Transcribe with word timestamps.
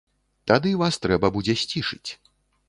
Тады 0.51 0.71
вас 0.83 0.97
трэба 1.03 1.31
будзе 1.37 1.57
сцішыць. 1.65 2.09